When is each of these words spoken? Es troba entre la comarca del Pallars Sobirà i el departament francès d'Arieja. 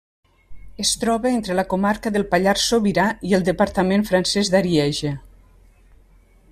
Es 0.83 0.93
troba 1.01 1.29
entre 1.39 1.57
la 1.57 1.65
comarca 1.73 2.11
del 2.15 2.25
Pallars 2.31 2.65
Sobirà 2.71 3.05
i 3.33 3.37
el 3.39 3.47
departament 3.51 4.07
francès 4.11 4.53
d'Arieja. 4.55 5.17